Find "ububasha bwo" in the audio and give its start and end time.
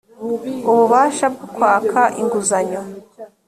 0.71-1.45